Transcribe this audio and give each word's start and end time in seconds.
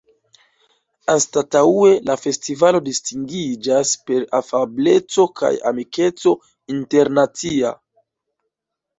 Anstataŭe, 1.15 1.89
la 2.09 2.13
festivalo 2.21 2.79
distingiĝas 2.87 3.91
per 4.07 4.25
afableco 4.37 5.25
kaj 5.41 5.51
amikeco 5.73 6.33
internacia. 6.77 7.73